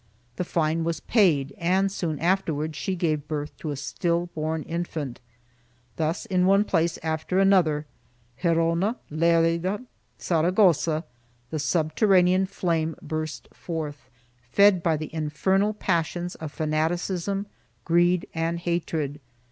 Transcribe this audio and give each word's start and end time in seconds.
The 0.37 0.43
fine 0.43 0.83
was 0.83 0.99
paid 1.01 1.53
and 1.59 1.91
soon 1.91 2.17
afterwards 2.17 2.75
she 2.75 2.95
gave 2.95 3.27
birth 3.27 3.55
to 3.57 3.69
a 3.69 3.75
still 3.75 4.31
born 4.33 4.63
infant.2 4.63 5.21
Thus 5.97 6.25
in 6.25 6.47
one 6.47 6.63
place 6.63 6.97
after 7.03 7.37
another— 7.37 7.85
Gerona, 8.41 8.95
Lerida, 9.11 9.85
Saragossa— 10.17 11.05
the 11.51 11.59
subterranean 11.59 12.47
flame 12.47 12.95
burst 12.99 13.47
forth, 13.53 14.09
fed 14.41 14.81
by 14.81 14.97
the 14.97 15.13
infernal 15.13 15.75
passions 15.75 16.33
of 16.33 16.51
fanaticism, 16.51 17.45
greed 17.85 18.25
and 18.33 18.57
hatred. 18.57 19.19